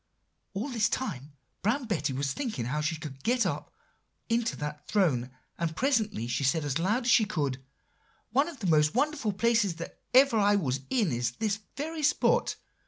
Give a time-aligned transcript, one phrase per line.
[0.55, 3.71] "All this time Brown Betty was thinking how she could get up
[4.29, 7.61] into that throne; and presently she said as loud as she could,
[8.31, 12.55] 'One of the most wonderful places that ever I was in is this very spot.